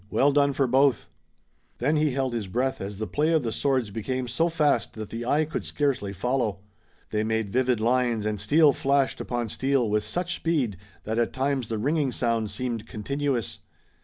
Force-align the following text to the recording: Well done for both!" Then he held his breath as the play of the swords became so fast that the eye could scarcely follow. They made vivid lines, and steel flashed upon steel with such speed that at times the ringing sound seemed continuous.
Well 0.09 0.31
done 0.31 0.51
for 0.53 0.65
both!" 0.65 1.11
Then 1.77 1.95
he 1.95 2.09
held 2.09 2.33
his 2.33 2.47
breath 2.47 2.81
as 2.81 2.97
the 2.97 3.05
play 3.05 3.31
of 3.33 3.43
the 3.43 3.51
swords 3.51 3.91
became 3.91 4.27
so 4.27 4.49
fast 4.49 4.93
that 4.93 5.11
the 5.11 5.27
eye 5.27 5.45
could 5.45 5.63
scarcely 5.63 6.11
follow. 6.11 6.61
They 7.11 7.23
made 7.23 7.53
vivid 7.53 7.79
lines, 7.79 8.25
and 8.25 8.39
steel 8.39 8.73
flashed 8.73 9.21
upon 9.21 9.49
steel 9.49 9.87
with 9.91 10.03
such 10.03 10.33
speed 10.37 10.77
that 11.03 11.19
at 11.19 11.33
times 11.33 11.69
the 11.69 11.77
ringing 11.77 12.11
sound 12.11 12.49
seemed 12.49 12.87
continuous. 12.87 13.59